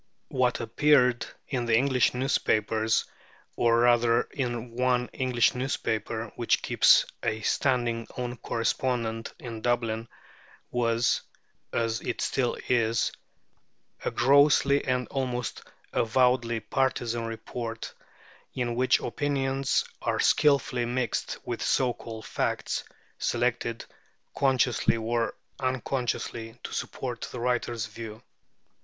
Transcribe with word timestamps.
What 0.29 0.59
appeared 0.59 1.27
in 1.47 1.67
the 1.67 1.77
English 1.77 2.15
newspapers, 2.15 3.05
or, 3.55 3.81
rather, 3.81 4.23
in 4.31 4.51
the 4.53 4.81
one 4.81 5.09
English 5.13 5.53
newspaper 5.53 6.31
which 6.35 6.63
keeps 6.63 7.05
a 7.21 7.41
standing 7.41 8.07
"own 8.17 8.37
correspondent" 8.37 9.31
in 9.37 9.61
Dublin, 9.61 10.07
was 10.71 11.21
(as 11.71 12.01
it 12.01 12.19
still 12.19 12.57
is) 12.67 13.11
a 14.03 14.09
grossly 14.09 14.83
and 14.85 15.07
almost 15.09 15.61
avowedly 15.93 16.59
partisan 16.59 17.27
report, 17.27 17.93
in 18.55 18.73
which 18.73 18.99
opinions 18.99 19.85
are 20.01 20.19
skilfully 20.19 20.85
mixed 20.85 21.37
with 21.45 21.61
so 21.61 21.93
called 21.93 22.25
facts, 22.25 22.83
selected, 23.19 23.85
consciously 24.35 24.97
or 24.97 25.35
unconsciously, 25.59 26.57
to 26.63 26.73
support 26.73 27.27
the 27.31 27.39
writer's 27.39 27.85
view. 27.85 28.23